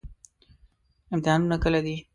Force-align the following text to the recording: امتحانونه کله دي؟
امتحانونه 1.13 1.57
کله 1.63 1.79
دي؟ 1.85 1.95